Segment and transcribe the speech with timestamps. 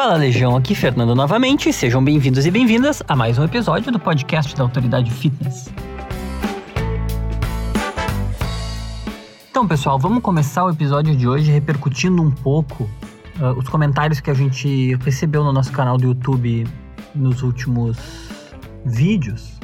[0.00, 1.72] Fala Legião, aqui Fernando novamente.
[1.72, 5.68] Sejam bem-vindos e bem-vindas a mais um episódio do podcast da Autoridade Fitness.
[9.50, 12.84] Então, pessoal, vamos começar o episódio de hoje repercutindo um pouco
[13.40, 16.64] uh, os comentários que a gente recebeu no nosso canal do YouTube
[17.12, 17.98] nos últimos
[18.86, 19.57] vídeos.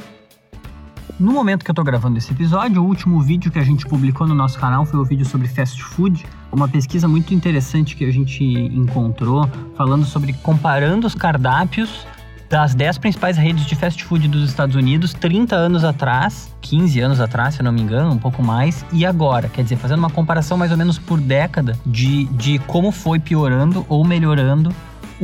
[1.19, 4.27] No momento que eu tô gravando esse episódio, o último vídeo que a gente publicou
[4.27, 8.11] no nosso canal foi o vídeo sobre fast food, uma pesquisa muito interessante que a
[8.11, 12.05] gente encontrou falando sobre comparando os cardápios
[12.51, 17.21] das 10 principais redes de fast food dos Estados Unidos 30 anos atrás, 15 anos
[17.21, 19.49] atrás, se eu não me engano, um pouco mais, e agora.
[19.49, 23.87] Quer dizer, fazendo uma comparação mais ou menos por década de, de como foi piorando
[23.89, 24.75] ou melhorando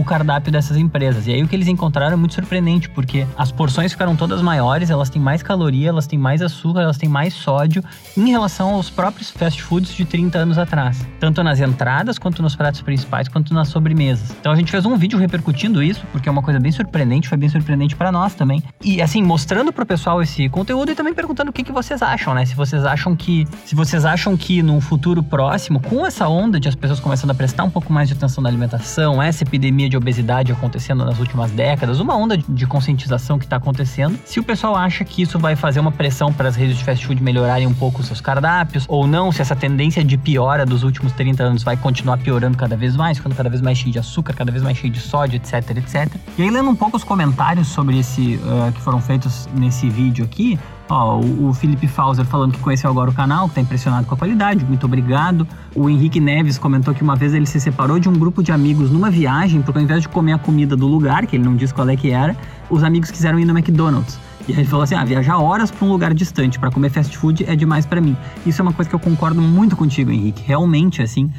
[0.00, 1.26] o cardápio dessas empresas.
[1.26, 4.90] E aí o que eles encontraram é muito surpreendente, porque as porções ficaram todas maiores,
[4.90, 7.82] elas têm mais caloria, elas têm mais açúcar, elas têm mais sódio
[8.16, 11.06] em relação aos próprios fast foods de 30 anos atrás.
[11.18, 14.34] Tanto nas entradas, quanto nos pratos principais, quanto nas sobremesas.
[14.40, 17.36] Então a gente fez um vídeo repercutindo isso, porque é uma coisa bem surpreendente, foi
[17.36, 18.62] bem surpreendente para nós também.
[18.82, 22.34] E assim, mostrando pro pessoal esse conteúdo e também perguntando o que, que vocês acham,
[22.34, 22.46] né?
[22.46, 23.46] Se vocês acham que.
[23.66, 27.34] Se vocês acham que num futuro próximo, com essa onda de as pessoas começando a
[27.34, 31.18] prestar um pouco mais de atenção na alimentação, essa epidemia epidemia de obesidade acontecendo nas
[31.18, 34.18] últimas décadas, uma onda de conscientização que está acontecendo.
[34.24, 37.06] Se o pessoal acha que isso vai fazer uma pressão para as redes de fast
[37.06, 40.82] food melhorarem um pouco os seus cardápios, ou não, se essa tendência de piora dos
[40.82, 43.98] últimos 30 anos vai continuar piorando cada vez mais, ficando cada vez mais cheio de
[43.98, 46.14] açúcar, cada vez mais cheio de sódio, etc, etc.
[46.38, 50.24] E aí, lendo um pouco os comentários sobre esse uh, que foram feitos nesse vídeo
[50.24, 50.58] aqui,
[50.90, 54.14] Ó, o, o Felipe Fauser falando que conheceu agora o canal, que tá impressionado com
[54.14, 55.46] a qualidade, muito obrigado.
[55.72, 58.90] O Henrique Neves comentou que uma vez ele se separou de um grupo de amigos
[58.90, 61.72] numa viagem, porque ao invés de comer a comida do lugar, que ele não disse
[61.72, 62.36] qual é que era,
[62.68, 64.18] os amigos quiseram ir no McDonald's.
[64.48, 67.16] E aí ele falou assim: ah, viajar horas para um lugar distante para comer fast
[67.16, 68.16] food é demais para mim.
[68.44, 70.42] Isso é uma coisa que eu concordo muito contigo, Henrique.
[70.44, 71.30] Realmente, assim,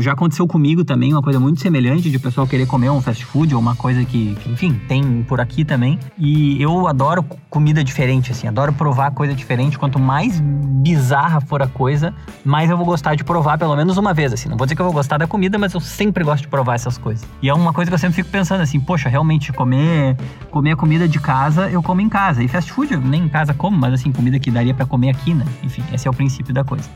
[0.00, 3.54] já aconteceu comigo também, uma coisa muito semelhante de pessoal querer comer um fast food
[3.54, 5.98] ou uma coisa que, que, enfim, tem por aqui também.
[6.18, 9.78] E eu adoro comida diferente, assim, adoro provar coisa diferente.
[9.78, 12.12] Quanto mais bizarra for a coisa,
[12.44, 14.48] mais eu vou gostar de provar pelo menos uma vez, assim.
[14.48, 16.74] Não vou dizer que eu vou gostar da comida, mas eu sempre gosto de provar
[16.74, 17.26] essas coisas.
[17.40, 20.16] E é uma coisa que eu sempre fico pensando assim, poxa, realmente comer,
[20.50, 22.42] comer comida de casa, eu como em casa.
[22.42, 25.10] E fast food eu nem em casa como, mas assim, comida que daria para comer
[25.10, 25.44] aqui, né?
[25.62, 26.88] Enfim, esse é o princípio da coisa.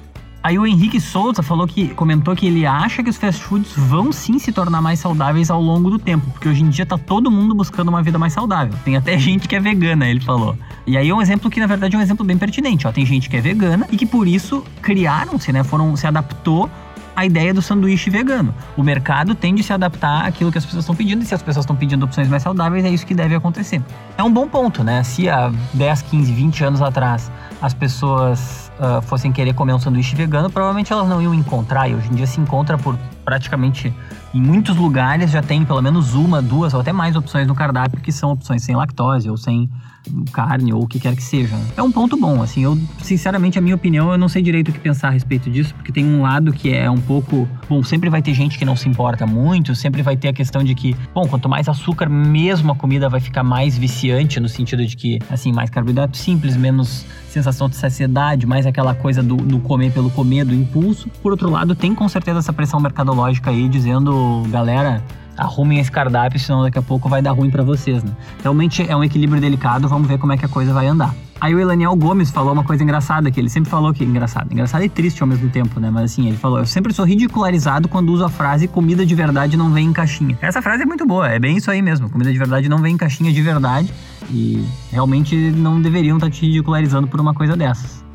[0.47, 4.13] Aí o Henrique Souza falou que comentou que ele acha que os fast foods vão
[4.13, 7.33] sim se tornar mais saudáveis ao longo do tempo, porque hoje em dia tá todo
[7.33, 8.73] mundo buscando uma vida mais saudável.
[8.85, 10.57] Tem até gente que é vegana, ele falou.
[10.87, 12.93] E aí é um exemplo que na verdade é um exemplo bem pertinente, ó.
[12.93, 16.71] Tem gente que é vegana e que por isso criaram-se, né, foram se adaptou
[17.17, 18.55] a ideia do sanduíche vegano.
[18.77, 21.43] O mercado tende a se adaptar àquilo que as pessoas estão pedindo, e se as
[21.43, 23.83] pessoas estão pedindo opções mais saudáveis, é isso que deve acontecer.
[24.17, 25.03] É um bom ponto, né?
[25.03, 30.15] Se há 10, 15, 20 anos atrás as pessoas uh, fossem querer comer um sanduíche
[30.15, 33.93] vegano, provavelmente elas não iam encontrar, e hoje em dia se encontra por praticamente
[34.33, 38.01] em muitos lugares já tem pelo menos uma, duas ou até mais opções no cardápio
[38.01, 39.69] que são opções sem lactose ou sem
[40.33, 41.57] carne ou o que quer que seja.
[41.77, 44.73] É um ponto bom, assim, eu sinceramente a minha opinião, eu não sei direito o
[44.73, 48.09] que pensar a respeito disso, porque tem um lado que é um pouco, bom, sempre
[48.09, 50.95] vai ter gente que não se importa muito, sempre vai ter a questão de que,
[51.15, 55.19] bom, quanto mais açúcar mesmo a comida vai ficar mais viciante no sentido de que,
[55.31, 57.05] assim, mais carboidrato simples, menos
[57.37, 61.11] sensação de saciedade, mais aquela coisa do, do comer pelo comer, do impulso.
[61.23, 65.03] Por outro lado, tem com certeza essa pressão mercadológica aí dizendo, galera,
[65.37, 68.11] arrumem esse cardápio, senão daqui a pouco vai dar ruim para vocês, né?
[68.43, 71.15] Realmente é um equilíbrio delicado, vamos ver como é que a coisa vai andar.
[71.41, 74.83] Aí o Elaniel Gomes falou uma coisa engraçada, que ele sempre falou que engraçado, engraçado
[74.85, 75.91] e triste ao mesmo tempo, né?
[75.91, 79.57] Mas assim, ele falou: "Eu sempre sou ridicularizado quando uso a frase comida de verdade
[79.57, 80.39] não vem em caixinha".
[80.41, 82.09] Essa frase é muito boa, é bem isso aí mesmo.
[82.09, 83.93] Comida de verdade não vem em caixinha de verdade
[84.31, 88.06] e realmente não deveriam estar te ridicularizando por uma coisa dessas.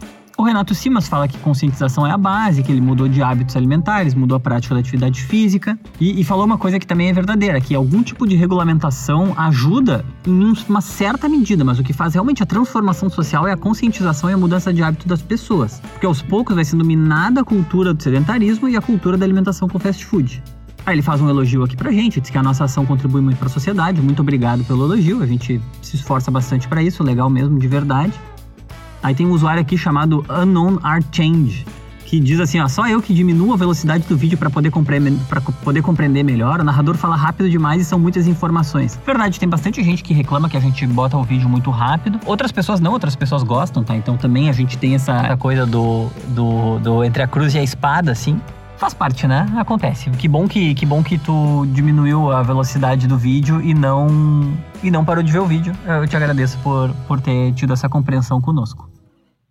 [0.42, 4.16] O Renato Simas fala que conscientização é a base, que ele mudou de hábitos alimentares,
[4.16, 7.62] mudou a prática da atividade física e, e falou uma coisa que também é verdadeira,
[7.62, 12.42] que algum tipo de regulamentação ajuda em uma certa medida, mas o que faz realmente
[12.42, 16.24] a transformação social é a conscientização e a mudança de hábito das pessoas, porque aos
[16.24, 20.04] poucos vai sendo minada a cultura do sedentarismo e a cultura da alimentação com fast
[20.04, 20.42] food.
[20.86, 23.38] Aí ele faz um elogio aqui pra gente, diz que a nossa ação contribui muito
[23.38, 24.02] para a sociedade.
[24.02, 28.12] Muito obrigado pelo elogio, a gente se esforça bastante para isso, legal mesmo, de verdade.
[29.04, 31.66] Aí tem um usuário aqui chamado Unknown Art Change,
[32.06, 35.14] que diz assim, ó, só eu que diminuo a velocidade do vídeo para poder, compreender,
[35.64, 36.60] poder compreender melhor.
[36.60, 39.00] O narrador fala rápido demais e são muitas informações.
[39.06, 42.20] Verdade, tem bastante gente que reclama que a gente bota o vídeo muito rápido.
[42.26, 43.96] Outras pessoas não, outras pessoas gostam, tá?
[43.96, 47.64] Então também a gente tem essa coisa do, do, do entre a cruz e a
[47.64, 48.42] espada, assim.
[48.76, 49.48] Faz parte, né?
[49.58, 50.10] Acontece.
[50.10, 54.52] Que bom que, que bom que tu diminuiu a velocidade do vídeo e não
[54.84, 55.72] e não parou de ver o vídeo.
[55.86, 58.91] Eu te agradeço por, por ter tido essa compreensão conosco.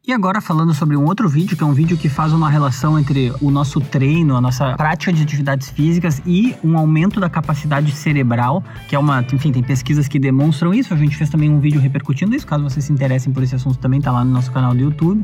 [0.06, 2.98] E agora falando sobre um outro vídeo, que é um vídeo que faz uma relação
[2.98, 7.92] entre o nosso treino, a nossa prática de atividades físicas e um aumento da capacidade
[7.92, 10.94] cerebral, que é uma, enfim, tem pesquisas que demonstram isso.
[10.94, 13.78] A gente fez também um vídeo repercutindo isso, caso vocês se interessem por esse assunto
[13.78, 15.22] também tá lá no nosso canal do YouTube.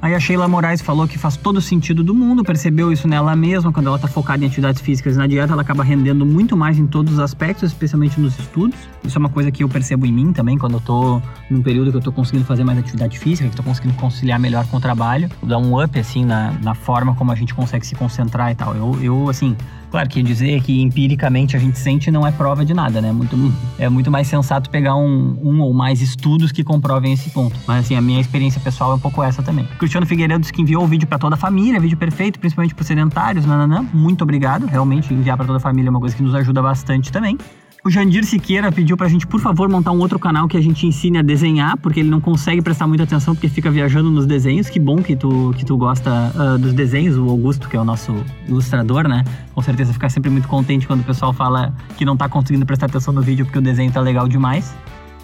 [0.00, 3.72] Aí a Sheila Moraes falou que faz todo sentido do mundo, percebeu isso nela mesma,
[3.72, 6.78] quando ela está focada em atividades físicas e na dieta, ela acaba rendendo muito mais
[6.78, 8.78] em todos os aspectos, especialmente nos estudos.
[9.02, 11.90] Isso é uma coisa que eu percebo em mim também, quando eu tô num período
[11.90, 14.80] que eu tô conseguindo fazer mais atividade física, que tô conseguindo conciliar melhor com o
[14.80, 18.54] trabalho, dá um up, assim, na, na forma como a gente consegue se concentrar e
[18.54, 18.76] tal.
[18.76, 19.56] Eu, eu assim,
[19.90, 23.10] Claro que dizer que empiricamente a gente sente não é prova de nada, né?
[23.12, 23.36] Muito,
[23.78, 27.56] é muito mais sensato pegar um, um ou mais estudos que comprovem esse ponto.
[27.66, 29.66] Mas assim, a minha experiência pessoal é um pouco essa também.
[29.78, 33.46] Cristiano Figueiredo que enviou o vídeo para toda a família, vídeo perfeito, principalmente para sedentários,
[33.46, 33.86] nananã.
[33.92, 34.66] Muito obrigado.
[34.66, 37.38] Realmente, enviar para toda a família é uma coisa que nos ajuda bastante também.
[37.84, 40.86] O Jandir Siqueira pediu pra gente, por favor, montar um outro canal que a gente
[40.86, 44.68] ensine a desenhar, porque ele não consegue prestar muita atenção porque fica viajando nos desenhos.
[44.68, 47.84] Que bom que tu, que tu gosta uh, dos desenhos, o Augusto, que é o
[47.84, 48.14] nosso
[48.48, 49.24] ilustrador, né?
[49.54, 52.86] Com certeza fica sempre muito contente quando o pessoal fala que não tá conseguindo prestar
[52.86, 54.74] atenção no vídeo porque o desenho tá legal demais.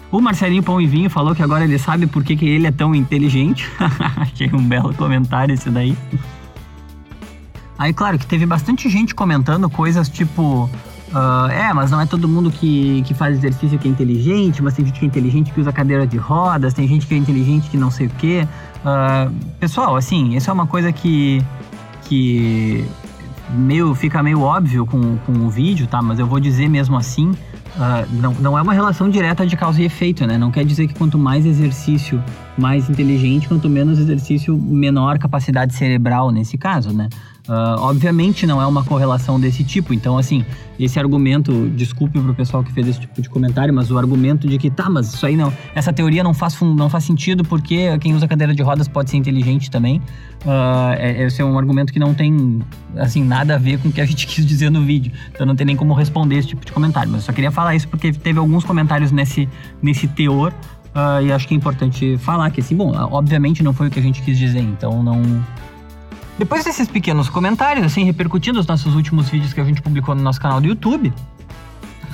[0.09, 2.71] O Marcelinho Pão e Vinho falou que agora ele sabe por que, que ele é
[2.71, 3.69] tão inteligente.
[4.15, 5.95] Achei um belo comentário esse daí.
[7.77, 10.69] Aí, claro, que teve bastante gente comentando coisas tipo
[11.15, 14.73] Uh, é, mas não é todo mundo que, que faz exercício que é inteligente, mas
[14.73, 17.69] tem gente que é inteligente que usa cadeira de rodas, tem gente que é inteligente
[17.69, 18.45] que não sei o quê.
[18.81, 21.41] Uh, pessoal, assim, isso é uma coisa que,
[22.01, 22.85] que
[23.49, 26.01] meio, fica meio óbvio com, com o vídeo, tá?
[26.01, 29.81] Mas eu vou dizer mesmo assim, uh, não, não é uma relação direta de causa
[29.81, 30.37] e efeito, né?
[30.37, 32.21] Não quer dizer que quanto mais exercício,
[32.57, 37.07] mais inteligente, quanto menos exercício, menor capacidade cerebral nesse caso, né?
[37.47, 40.43] Uh, obviamente não é uma correlação desse tipo, então assim,
[40.79, 44.57] esse argumento, desculpe pro pessoal que fez esse tipo de comentário, mas o argumento de
[44.57, 48.15] que tá, mas isso aí não, essa teoria não faz, não faz sentido porque quem
[48.15, 50.01] usa cadeira de rodas pode ser inteligente também,
[50.43, 52.63] uh, é, esse é um argumento que não tem,
[52.97, 55.55] assim, nada a ver com o que a gente quis dizer no vídeo, então não
[55.55, 58.11] tem nem como responder esse tipo de comentário, mas eu só queria falar isso porque
[58.11, 59.47] teve alguns comentários nesse,
[59.83, 60.51] nesse teor
[60.95, 63.99] uh, e acho que é importante falar que assim, bom, obviamente não foi o que
[63.99, 65.21] a gente quis dizer, então não
[66.37, 70.21] depois desses pequenos comentários, assim, repercutindo os nossos últimos vídeos que a gente publicou no
[70.21, 71.13] nosso canal do YouTube,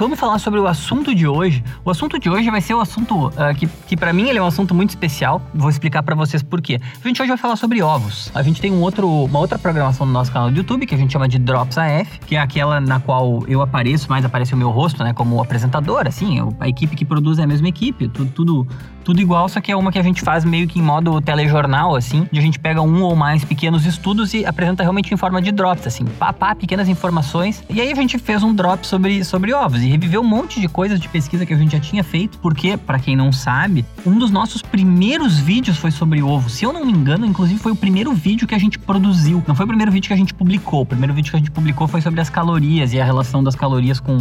[0.02, 1.64] vamos falar sobre o assunto de hoje.
[1.86, 4.40] O assunto de hoje vai ser o um assunto uh, que, que para mim ele
[4.40, 5.40] é um assunto muito especial.
[5.54, 6.80] Vou explicar para vocês por quê.
[6.82, 8.32] A gente hoje vai falar sobre ovos.
[8.34, 10.98] A gente tem um outro, uma outra programação no nosso canal do YouTube que a
[10.98, 14.58] gente chama de Drops AF, que é aquela na qual eu apareço, mais aparece o
[14.58, 18.32] meu rosto, né, como apresentador, assim, a equipe que produz é a mesma equipe, tudo,
[18.32, 18.68] tudo
[19.04, 21.96] tudo igual, só que é uma que a gente faz meio que em modo telejornal,
[21.96, 25.42] assim, onde a gente pega um ou mais pequenos estudos e apresenta realmente em forma
[25.42, 27.64] de drops, assim, pá, pá, pequenas informações.
[27.70, 30.68] E aí a gente fez um drop sobre, sobre ovos e reviveu um monte de
[30.68, 34.18] coisas de pesquisa que a gente já tinha feito, porque, para quem não sabe, um
[34.18, 36.50] dos nossos primeiros vídeos foi sobre ovo.
[36.50, 39.44] Se eu não me engano, inclusive foi o primeiro vídeo que a gente produziu.
[39.48, 40.82] Não foi o primeiro vídeo que a gente publicou.
[40.82, 43.56] O primeiro vídeo que a gente publicou foi sobre as calorias e a relação das
[43.56, 44.20] calorias com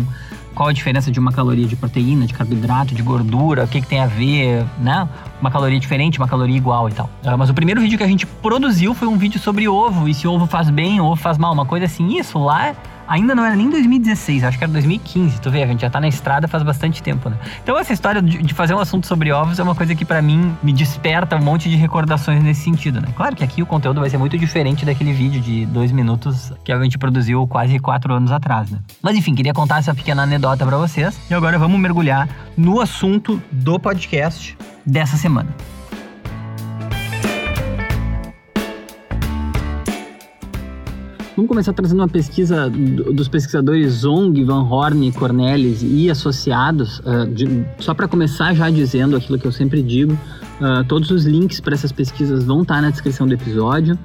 [0.55, 3.87] qual a diferença de uma caloria de proteína, de carboidrato, de gordura, o que, que
[3.87, 5.09] tem a ver, né?
[5.41, 7.09] Uma caloria diferente, uma caloria igual e tal.
[7.25, 10.15] Uh, mas o primeiro vídeo que a gente produziu foi um vídeo sobre ovo, e
[10.15, 12.19] se ovo faz bem ovo faz mal, uma coisa assim.
[12.19, 12.75] Isso lá
[13.11, 15.41] ainda não era nem 2016, acho que era 2015.
[15.41, 17.37] Tu vê, a gente já tá na estrada faz bastante tempo, né?
[17.63, 20.57] Então essa história de, fazer um assunto sobre ovos é uma coisa que para mim
[20.63, 23.09] me desperta um monte de recordações nesse sentido, né?
[23.17, 26.71] Claro que aqui o conteúdo vai ser muito diferente daquele vídeo de dois minutos que
[26.71, 28.79] a gente produziu quase quatro anos atrás, né?
[29.03, 31.19] Mas enfim, queria contar essa pequena anedota para vocês.
[31.29, 34.57] E agora vamos mergulhar no assunto do podcast
[34.87, 35.49] dessa semana.
[41.41, 46.99] Vamos começar trazendo uma pesquisa dos pesquisadores Zong, Van Horn, Cornelis e associados.
[46.99, 51.25] Uh, de, só para começar já dizendo aquilo que eu sempre digo, uh, todos os
[51.25, 53.99] links para essas pesquisas vão estar tá na descrição do episódio.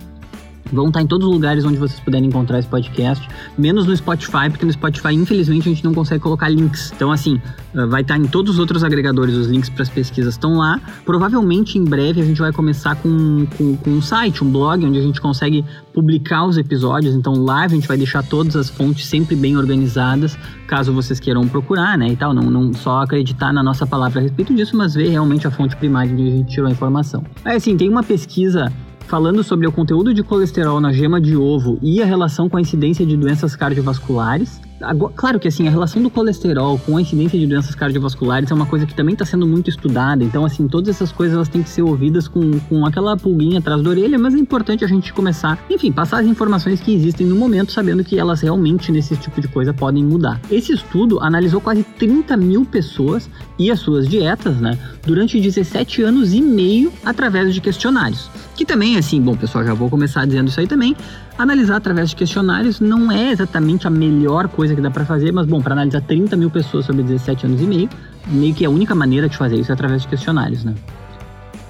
[0.72, 4.50] Vão estar em todos os lugares onde vocês puderem encontrar esse podcast, menos no Spotify,
[4.50, 6.92] porque no Spotify, infelizmente, a gente não consegue colocar links.
[6.96, 7.40] Então, assim,
[7.74, 10.82] eh, vai estar em todos os outros agregadores, os links para as pesquisas estão lá.
[11.06, 14.98] Provavelmente, em breve, a gente vai começar com, com, com, um site, um blog, onde
[14.98, 17.14] a gente consegue publicar os episódios.
[17.14, 20.36] Então, lá a gente vai deixar todas as fontes sempre bem organizadas,
[20.68, 22.34] caso vocês queiram procurar, né, e tal.
[22.34, 25.76] Não, não só acreditar na nossa palavra a respeito disso, mas ver realmente a fonte
[25.76, 27.24] primária onde a gente tirou a informação.
[27.44, 28.72] Aí, assim, tem uma pesquisa
[29.08, 32.62] falando sobre o conteúdo de colesterol na gema de ovo e a relação com a
[32.62, 34.60] incidência de doenças cardiovasculares.
[34.82, 38.54] Agora, claro que assim, a relação do colesterol com a incidência de doenças cardiovasculares é
[38.54, 40.24] uma coisa que também está sendo muito estudada.
[40.24, 43.82] Então, assim, todas essas coisas elas têm que ser ouvidas com, com aquela pulguinha atrás
[43.82, 47.36] da orelha, mas é importante a gente começar, enfim, passar as informações que existem no
[47.36, 50.42] momento, sabendo que elas realmente, nesse tipo de coisa, podem mudar.
[50.52, 56.34] Esse estudo analisou quase 30 mil pessoas e as suas dietas, né, durante 17 anos
[56.34, 58.30] e meio através de questionários.
[58.56, 60.96] Que também, assim, bom, pessoal, já vou começar dizendo isso aí também.
[61.38, 65.46] Analisar através de questionários não é exatamente a melhor coisa que dá para fazer, mas
[65.46, 67.90] bom, para analisar 30 mil pessoas sobre 17 anos e meio,
[68.28, 70.74] meio que a única maneira de fazer isso é através de questionários, né?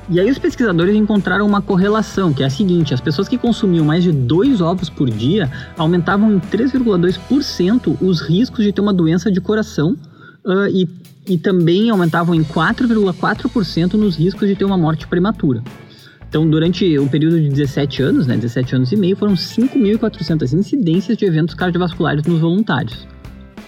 [0.08, 3.84] E aí os pesquisadores encontraram uma correlação, que é a seguinte: as pessoas que consumiam
[3.84, 9.32] mais de dois ovos por dia aumentavam em 3,2% os riscos de ter uma doença
[9.32, 9.98] de coração
[10.46, 10.88] uh, e,
[11.27, 15.63] e também aumentavam em 4,4% nos riscos de ter uma morte prematura.
[16.36, 21.18] Então, durante o período de 17 anos, né, 17 anos e meio, foram 5.400 incidências
[21.18, 23.08] de eventos cardiovasculares nos voluntários.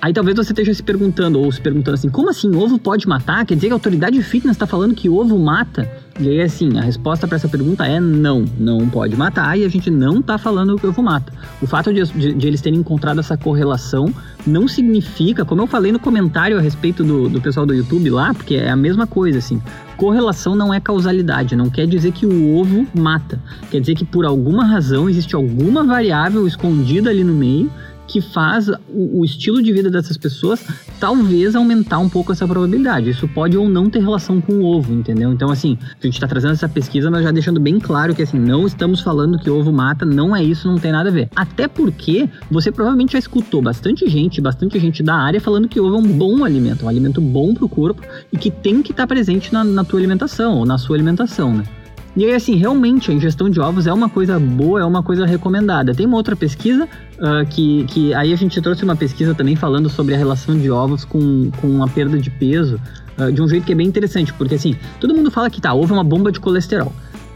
[0.02, 3.46] Aí talvez você esteja se perguntando, ou se perguntando assim, como assim, ovo pode matar?
[3.46, 5.90] Quer dizer que a autoridade fitness está falando que ovo mata?
[6.20, 9.70] E aí, assim, a resposta para essa pergunta é não, não pode matar e a
[9.70, 11.32] gente não está falando que ovo mata.
[11.62, 14.12] O fato de, de, de, eles terem encontrado essa correlação
[14.46, 18.34] não significa, como eu falei no comentário a respeito do, do pessoal do YouTube lá,
[18.34, 19.62] porque é a mesma coisa, assim,
[19.96, 23.40] correlação não é causalidade, não quer dizer que o ovo mata.
[23.70, 27.70] Quer dizer que por alguma razão existe alguma variável escondida ali no meio
[28.08, 30.66] que faz o, o, estilo de vida dessas pessoas
[31.00, 33.10] talvez aumentar um pouco essa probabilidade.
[33.10, 35.32] Isso pode ou não ter relação com o ovo, entendeu?
[35.32, 38.40] Então, assim, a gente está trazendo essa pesquisa, mas já deixando bem claro que, assim,
[38.40, 41.30] não estamos falando que ovo mata, não é isso, não tem nada a ver.
[41.36, 45.96] Até porque você provavelmente já escutou bastante gente, bastante gente da área falando que ovo
[45.96, 49.04] é um bom alimento, um alimento bom para o corpo e que tem que estar
[49.04, 51.64] tá presente na, na tua alimentação ou na sua alimentação, né?
[52.18, 55.24] E aí, assim, realmente a ingestão de ovos é uma coisa boa, é uma coisa
[55.24, 55.94] recomendada.
[55.94, 56.86] Tem uma outra pesquisa
[57.20, 60.72] uh, que, que aí a gente trouxe uma pesquisa também falando sobre a relação de
[60.72, 62.82] ovos com, com a perda de peso,
[63.20, 65.72] uh, de um jeito que é bem interessante, porque assim, todo mundo fala que tá,
[65.76, 66.92] ovo é uma bomba de colesterol.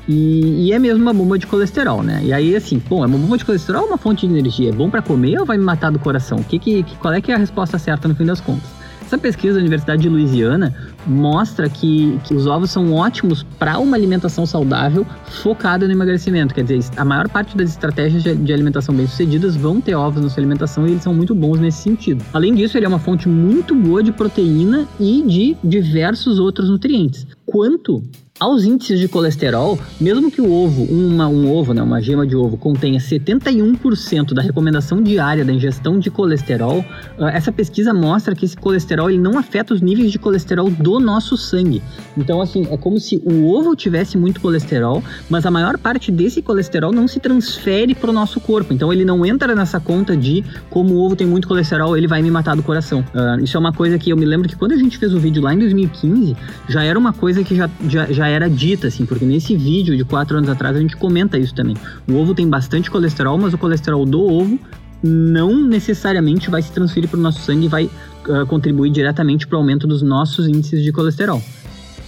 [0.07, 2.19] E, e, é mesmo uma bomba de colesterol, né?
[2.23, 4.69] E aí, assim, bom, é uma bomba de colesterol ou uma fonte de energia?
[4.69, 6.39] É bom para comer ou vai me matar do coração?
[6.39, 8.80] Que, que, qual é que é a resposta certa no fim das contas?
[9.11, 10.73] Essa pesquisa da Universidade de Louisiana
[11.05, 15.05] mostra que, que os ovos são ótimos para uma alimentação saudável
[15.43, 16.55] focada no emagrecimento.
[16.55, 20.39] Quer dizer, a maior parte das estratégias de, alimentação bem-sucedidas vão ter ovos na sua
[20.39, 22.23] alimentação e eles são muito bons nesse sentido.
[22.31, 27.27] Além disso, ele é uma fonte muito boa de proteína e de diversos outros nutrientes.
[27.45, 28.01] Quanto
[28.41, 32.35] aos índices de colesterol, mesmo que o ovo, uma, um ovo, né, uma gema de
[32.35, 36.83] ovo, contenha 71% da recomendação diária da ingestão de colesterol,
[37.19, 40.99] ah, essa pesquisa mostra que esse colesterol ele não afeta os níveis de colesterol do
[40.99, 41.83] nosso sangue.
[42.17, 46.41] Então, assim, é como se o ovo tivesse muito colesterol, mas a maior parte desse
[46.41, 48.73] colesterol não se transfere para o nosso corpo.
[48.73, 52.23] Então, ele não entra nessa conta de como o ovo tem muito colesterol, ele vai
[52.23, 53.05] me matar do coração.
[53.13, 55.19] Uh, isso é uma coisa que eu me lembro que quando a gente fez o
[55.19, 56.35] vídeo lá em 2015,
[56.67, 60.03] já era uma coisa que já, já, já era dita, assim, porque nesse vídeo de
[60.03, 61.75] quatro anos atrás a gente comenta isso também.
[62.07, 64.59] O ovo tem bastante colesterol, mas o colesterol do ovo
[65.03, 69.55] não necessariamente vai se transferir para o nosso sangue e vai uh, contribuir diretamente para
[69.57, 71.41] o aumento dos nossos índices de colesterol.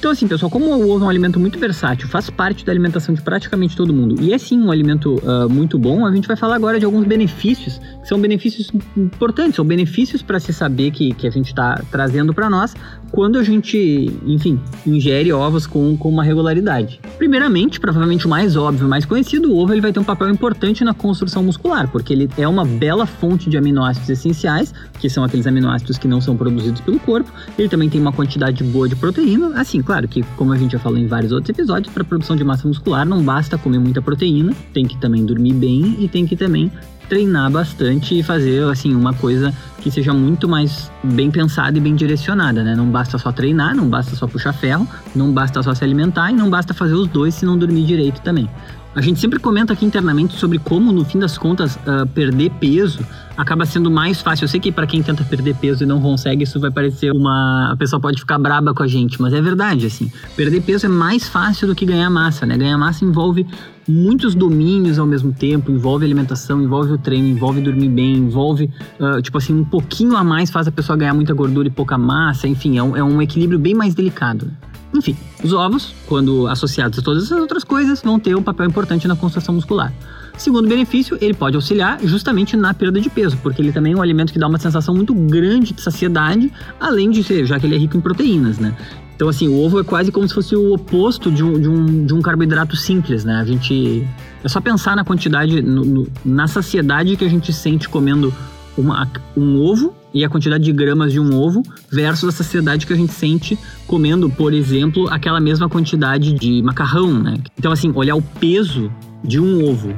[0.04, 3.16] Então, assim, pessoal, como o ovo é um alimento muito versátil, faz parte da alimentação
[3.16, 6.36] de praticamente todo mundo e é sim um alimento uh, muito bom, a gente vai
[6.36, 11.14] falar agora de alguns benefícios, que são benefícios importantes, são benefícios para se saber que,
[11.14, 12.76] que a gente está trazendo para nós
[13.14, 17.00] quando a gente, enfim, ingere ovos com, com uma regularidade.
[17.18, 20.84] Primeiramente, provavelmente o mais óbvio, mais conhecido, o ovo ele vai ter um papel importante
[20.84, 25.48] na construção muscular, porque ele é uma bela fonte de aminoácidos essenciais, que são aqueles
[25.48, 27.32] aminoácidos que não são produzidos pelo corpo.
[27.58, 30.80] Ele também tem uma quantidade boa de proteína, assim, claro que, como a gente já
[30.80, 34.54] falou em vários outros episódios, para produção de massa muscular não basta comer muita proteína,
[34.74, 36.72] tem que também dormir bem e tem que também
[37.08, 41.96] treinar bastante e fazer assim uma coisa que seja muito mais bem pensada e bem
[41.96, 42.76] direcionada, né?
[42.76, 46.34] Não basta só treinar, não basta só puxar ferro, não basta só se alimentar e
[46.34, 48.50] não basta fazer os dois se não dormir direito também.
[48.96, 53.04] A gente sempre comenta aqui internamente sobre como, no fim das contas, uh, perder peso
[53.36, 54.44] acaba sendo mais fácil.
[54.44, 57.72] Eu sei que para quem tenta perder peso e não consegue, isso vai parecer uma.
[57.72, 60.12] A pessoa pode ficar braba com a gente, mas é verdade, assim.
[60.36, 62.56] Perder peso é mais fácil do que ganhar massa, né?
[62.56, 63.48] Ganhar massa envolve
[63.88, 68.70] muitos domínios ao mesmo tempo, envolve alimentação, envolve o treino, envolve dormir bem, envolve,
[69.00, 71.98] uh, tipo assim, um pouquinho a mais faz a pessoa ganhar muita gordura e pouca
[71.98, 74.52] massa, enfim, é um, é um equilíbrio bem mais delicado.
[74.94, 79.08] Enfim, os ovos, quando associados a todas essas outras coisas, vão ter um papel importante
[79.08, 79.92] na construção muscular.
[80.38, 84.02] Segundo benefício, ele pode auxiliar justamente na perda de peso, porque ele também é um
[84.02, 87.76] alimento que dá uma sensação muito grande de saciedade, além de ser, já que ele
[87.76, 88.76] é rico em proteínas, né?
[89.16, 92.06] Então, assim, o ovo é quase como se fosse o oposto de um, de um,
[92.06, 93.36] de um carboidrato simples, né?
[93.36, 94.08] A gente.
[94.44, 98.34] É só pensar na quantidade, no, no, na saciedade que a gente sente comendo
[98.76, 99.08] uma,
[99.38, 102.96] um ovo e a quantidade de gramas de um ovo versus a saciedade que a
[102.96, 107.38] gente sente comendo, por exemplo, aquela mesma quantidade de macarrão, né?
[107.58, 108.92] Então, assim, olhar o peso
[109.24, 109.94] de um ovo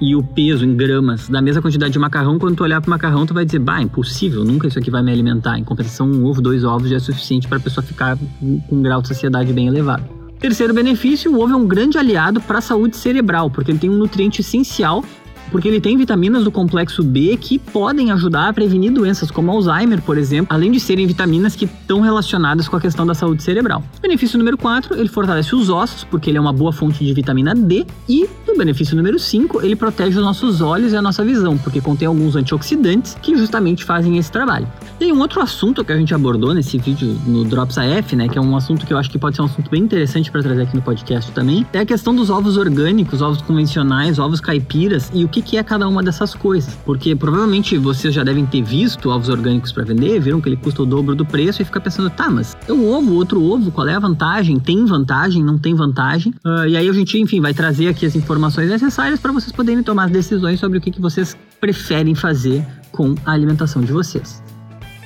[0.00, 3.24] e o peso em gramas da mesma quantidade de macarrão, quando tu olhar pro macarrão,
[3.26, 5.58] tu vai dizer, bah, impossível, nunca isso aqui vai me alimentar.
[5.58, 8.82] Em compensação, um ovo, dois ovos já é suficiente para a pessoa ficar com um
[8.82, 10.04] grau de saciedade bem elevado.
[10.38, 13.88] Terceiro benefício, o ovo é um grande aliado para a saúde cerebral, porque ele tem
[13.88, 15.02] um nutriente essencial
[15.50, 20.02] porque ele tem vitaminas do complexo B que podem ajudar a prevenir doenças como Alzheimer,
[20.02, 23.82] por exemplo, além de serem vitaminas que estão relacionadas com a questão da saúde cerebral.
[24.00, 27.54] Benefício número 4, ele fortalece os ossos, porque ele é uma boa fonte de vitamina
[27.54, 27.86] D.
[28.08, 31.80] E o benefício número 5, ele protege os nossos olhos e a nossa visão, porque
[31.80, 34.66] contém alguns antioxidantes que justamente fazem esse trabalho.
[34.98, 38.38] Tem um outro assunto que a gente abordou nesse vídeo no Drops AF, né, que
[38.38, 40.62] é um assunto que eu acho que pode ser um assunto bem interessante para trazer
[40.62, 45.24] aqui no podcast também, é a questão dos ovos orgânicos, ovos convencionais, ovos caipiras e
[45.24, 46.74] o que, que é cada uma dessas coisas.
[46.84, 50.82] Porque provavelmente vocês já devem ter visto ovos orgânicos para vender, viram que ele custa
[50.82, 53.86] o dobro do preço e fica pensando, tá, mas é um ovo, outro ovo, qual
[53.88, 54.58] é a vantagem?
[54.58, 55.44] Tem vantagem?
[55.44, 56.32] Não tem vantagem?
[56.44, 59.82] Uh, e aí a gente, enfim, vai trazer aqui as informações necessárias para vocês poderem
[59.82, 64.42] tomar decisões sobre o que, que vocês preferem fazer com a alimentação de vocês.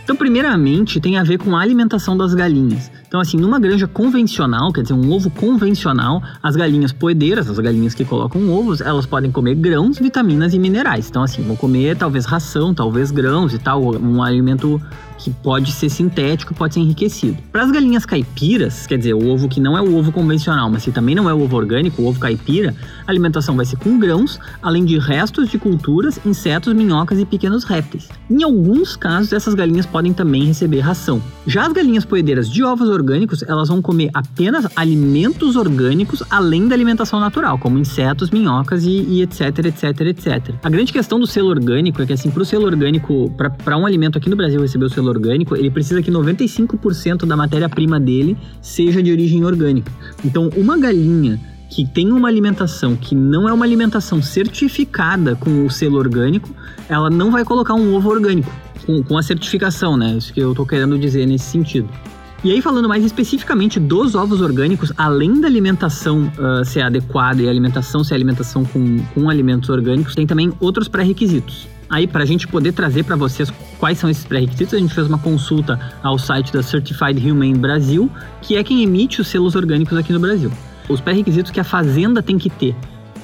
[0.04, 2.90] Então, primeiramente, tem a ver com a alimentação das galinhas.
[3.11, 7.93] Então, assim, numa granja convencional, quer dizer, um ovo convencional, as galinhas poedeiras, as galinhas
[7.93, 11.09] que colocam ovos, elas podem comer grãos, vitaminas e minerais.
[11.11, 14.81] Então, assim, vão comer talvez ração, talvez grãos e tal, um alimento
[15.21, 17.37] que pode ser sintético, pode ser enriquecido.
[17.52, 20.85] Para as galinhas caipiras, quer dizer, o ovo que não é o ovo convencional, mas
[20.85, 22.75] que também não é o ovo orgânico, o ovo caipira,
[23.07, 27.64] a alimentação vai ser com grãos, além de restos de culturas, insetos, minhocas e pequenos
[27.64, 28.09] répteis.
[28.31, 31.23] Em alguns casos, essas galinhas podem também receber ração.
[31.47, 33.00] Já as galinhas poedeiras de ovos orgânicos,
[33.47, 39.23] elas vão comer apenas alimentos orgânicos além da alimentação natural, como insetos, minhocas e, e
[39.23, 40.54] etc, etc, etc.
[40.62, 43.30] A grande questão do selo orgânico é que, assim, para o selo orgânico,
[43.64, 47.37] para um alimento aqui no Brasil receber o selo orgânico, ele precisa que 95% da
[47.37, 49.90] matéria-prima dele seja de origem orgânica.
[50.25, 51.40] Então, uma galinha
[51.71, 56.50] que tem uma alimentação que não é uma alimentação certificada com o selo orgânico,
[56.88, 58.50] ela não vai colocar um ovo orgânico
[58.85, 60.16] com, com a certificação, né?
[60.16, 61.88] Isso que eu tô querendo dizer nesse sentido.
[62.42, 67.47] E aí, falando mais especificamente dos ovos orgânicos, além da alimentação uh, ser adequada e
[67.47, 71.68] a alimentação ser alimentação com, com alimentos orgânicos, tem também outros pré-requisitos.
[71.90, 75.06] Aí, para a gente poder trazer para vocês quais são esses pré-requisitos, a gente fez
[75.06, 78.10] uma consulta ao site da Certified Humane Brasil,
[78.41, 80.50] que é quem emite os selos orgânicos aqui no Brasil.
[80.88, 82.75] Os pré-requisitos que a fazenda tem que ter.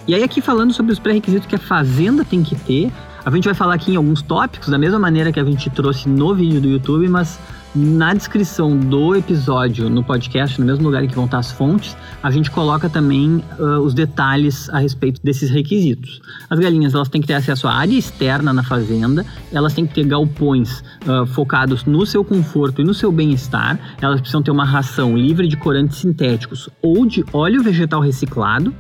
[0.07, 2.93] E aí, aqui falando sobre os pré-requisitos que a fazenda tem que ter,
[3.25, 6.07] a gente vai falar aqui em alguns tópicos, da mesma maneira que a gente trouxe
[6.07, 7.41] no vídeo do YouTube, mas
[7.77, 12.31] na descrição do episódio no podcast, no mesmo lugar que vão estar as fontes, a
[12.31, 16.23] gente coloca também uh, os detalhes a respeito desses requisitos.
[16.49, 19.93] As galinhas elas têm que ter acesso à área externa na fazenda, elas têm que
[19.93, 24.65] ter galpões uh, focados no seu conforto e no seu bem-estar, elas precisam ter uma
[24.65, 28.75] ração livre de corantes sintéticos ou de óleo vegetal reciclado,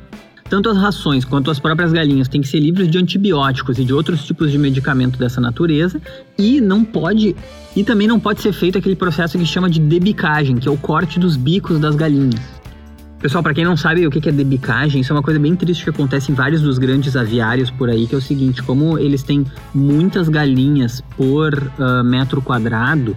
[0.48, 3.92] tanto as rações quanto as próprias galinhas têm que ser livres de antibióticos e de
[3.92, 6.00] outros tipos de medicamento dessa natureza
[6.38, 7.36] e não pode
[7.74, 10.78] e também não pode ser feito aquele processo que chama de debicagem, que é o
[10.78, 12.40] corte dos bicos das galinhas.
[13.18, 15.84] Pessoal, para quem não sabe o que é debicagem, isso é uma coisa bem triste
[15.84, 19.22] que acontece em vários dos grandes aviários por aí, que é o seguinte: como eles
[19.22, 23.16] têm muitas galinhas por uh, metro quadrado,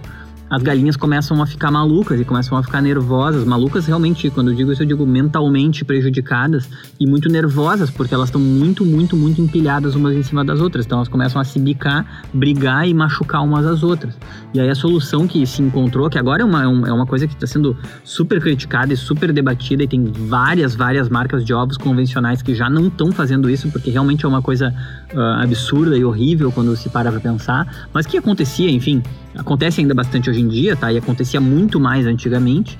[0.50, 3.44] as galinhas começam a ficar malucas e começam a ficar nervosas.
[3.44, 8.28] Malucas realmente, quando eu digo isso, eu digo mentalmente prejudicadas e muito nervosas, porque elas
[8.28, 10.84] estão muito, muito, muito empilhadas umas em cima das outras.
[10.84, 14.18] Então elas começam a se bicar, brigar e machucar umas às outras.
[14.52, 17.34] E aí a solução que se encontrou, que agora é uma, é uma coisa que
[17.34, 22.42] está sendo super criticada e super debatida, e tem várias, várias marcas de ovos convencionais
[22.42, 24.74] que já não estão fazendo isso, porque realmente é uma coisa
[25.14, 29.02] uh, absurda e horrível quando se para para pensar, mas que acontecia, enfim,
[29.36, 30.92] acontece ainda bastante hoje em dia, tá?
[30.92, 32.78] E acontecia muito mais antigamente,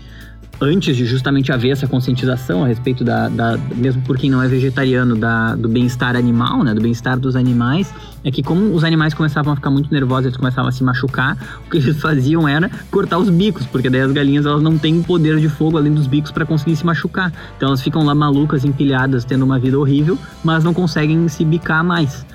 [0.60, 4.48] antes de justamente haver essa conscientização a respeito da, da mesmo por quem não é
[4.48, 6.74] vegetariano, da, do bem-estar animal, né?
[6.74, 7.92] Do bem-estar dos animais,
[8.22, 11.36] é que como os animais começavam a ficar muito nervosos, eles começavam a se machucar,
[11.66, 15.02] o que eles faziam era cortar os bicos, porque daí as galinhas elas não têm
[15.02, 17.32] poder de fogo além dos bicos para conseguir se machucar.
[17.56, 21.82] Então elas ficam lá malucas, empilhadas, tendo uma vida horrível, mas não conseguem se bicar
[21.82, 22.26] mais.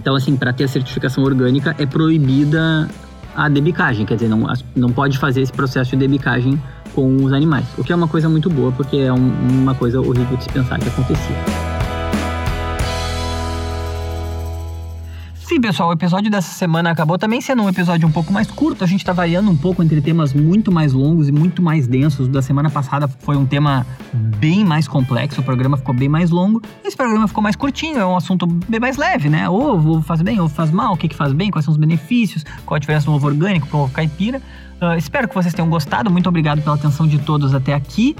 [0.00, 2.88] Então, assim, para ter a certificação orgânica é proibida
[3.34, 6.60] a debicagem, quer dizer, não, não pode fazer esse processo de debicagem
[6.98, 9.32] com os animais, o que é uma coisa muito boa, porque é um,
[9.62, 11.36] uma coisa horrível de se pensar que acontecia.
[15.36, 18.82] Sim, pessoal, o episódio dessa semana acabou também sendo um episódio um pouco mais curto.
[18.82, 22.26] A gente tá variando um pouco entre temas muito mais longos e muito mais densos.
[22.26, 26.60] Da semana passada foi um tema bem mais complexo, o programa ficou bem mais longo.
[26.84, 29.48] Esse programa ficou mais curtinho, é um assunto bem mais leve, né?
[29.48, 32.44] Ovo faz bem, ovo faz mal, o que, que faz bem, quais são os benefícios,
[32.66, 34.42] qual a diferença do ovo orgânico para o ovo caipira.
[34.80, 36.10] Uh, espero que vocês tenham gostado.
[36.10, 38.16] Muito obrigado pela atenção de todos até aqui.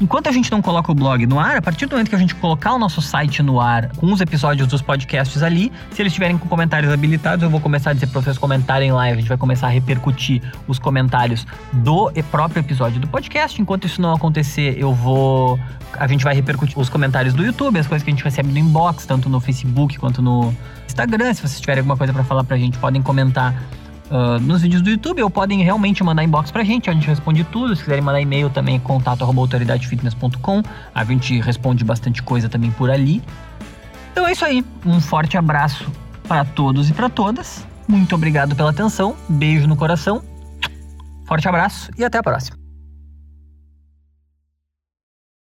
[0.00, 2.18] Enquanto a gente não coloca o blog no ar, a partir do momento que a
[2.18, 6.10] gente colocar o nosso site no ar com os episódios dos podcasts ali, se eles
[6.10, 9.16] estiverem com comentários habilitados, eu vou começar a dizer para vocês comentarem lá e a
[9.16, 13.60] gente vai começar a repercutir os comentários do próprio episódio do podcast.
[13.60, 15.60] Enquanto isso não acontecer, eu vou.
[15.92, 18.58] A gente vai repercutir os comentários do YouTube, as coisas que a gente recebe no
[18.58, 20.54] inbox, tanto no Facebook quanto no
[20.86, 21.34] Instagram.
[21.34, 23.54] Se vocês tiverem alguma coisa para falar pra gente, podem comentar
[24.10, 27.44] uh, nos vídeos do YouTube ou podem realmente mandar inbox pra gente, a gente responde
[27.44, 27.74] tudo.
[27.74, 30.62] Se quiserem mandar e-mail também, contato autoridadefitness.com.
[30.94, 33.22] A gente responde bastante coisa também por ali.
[34.12, 34.64] Então é isso aí.
[34.84, 35.90] Um forte abraço
[36.26, 37.66] para todos e para todas.
[37.88, 39.16] Muito obrigado pela atenção.
[39.28, 40.22] Beijo no coração.
[41.26, 42.59] Forte abraço e até a próxima.